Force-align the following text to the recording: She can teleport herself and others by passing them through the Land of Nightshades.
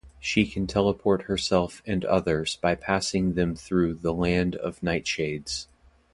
She 0.19 0.47
can 0.47 0.65
teleport 0.65 1.21
herself 1.25 1.83
and 1.85 2.03
others 2.05 2.55
by 2.55 2.73
passing 2.73 3.35
them 3.35 3.55
through 3.55 3.93
the 3.93 4.15
Land 4.15 4.55
of 4.55 4.79
Nightshades. 4.79 5.67